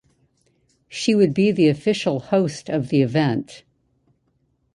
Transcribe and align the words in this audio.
She 0.89 1.13
would 1.13 1.31
be 1.31 1.51
the 1.51 1.67
official 1.67 2.19
Host 2.21 2.69
of 2.69 2.89
the 2.89 3.03
Event. 3.03 3.61